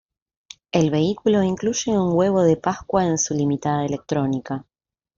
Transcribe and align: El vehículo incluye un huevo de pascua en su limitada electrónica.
El 0.71 0.89
vehículo 0.89 1.43
incluye 1.43 1.91
un 1.91 2.13
huevo 2.17 2.41
de 2.41 2.57
pascua 2.57 3.05
en 3.05 3.19
su 3.19 3.35
limitada 3.35 3.85
electrónica. 3.85 4.65